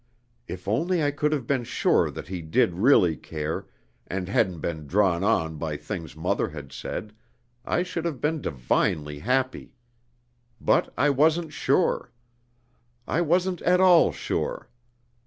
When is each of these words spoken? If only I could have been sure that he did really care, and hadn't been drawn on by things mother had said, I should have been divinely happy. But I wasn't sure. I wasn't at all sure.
If 0.47 0.67
only 0.67 1.03
I 1.03 1.11
could 1.11 1.31
have 1.31 1.45
been 1.45 1.63
sure 1.63 2.09
that 2.09 2.27
he 2.27 2.41
did 2.41 2.73
really 2.73 3.15
care, 3.15 3.67
and 4.07 4.27
hadn't 4.27 4.59
been 4.59 4.87
drawn 4.87 5.23
on 5.23 5.57
by 5.57 5.77
things 5.77 6.15
mother 6.15 6.49
had 6.49 6.71
said, 6.71 7.13
I 7.65 7.83
should 7.83 8.05
have 8.05 8.19
been 8.19 8.41
divinely 8.41 9.19
happy. 9.19 9.75
But 10.59 10.91
I 10.97 11.11
wasn't 11.11 11.53
sure. 11.53 12.11
I 13.07 13.21
wasn't 13.21 13.61
at 13.61 13.79
all 13.79 14.11
sure. 14.11 14.69